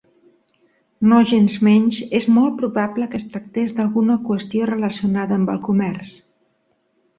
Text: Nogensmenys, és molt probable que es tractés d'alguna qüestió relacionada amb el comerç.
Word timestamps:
Nogensmenys, 1.11 1.99
és 2.21 2.25
molt 2.37 2.57
probable 2.63 3.09
que 3.13 3.21
es 3.23 3.27
tractés 3.35 3.77
d'alguna 3.81 4.19
qüestió 4.31 4.71
relacionada 4.73 5.41
amb 5.41 5.55
el 5.57 5.63
comerç. 5.71 6.19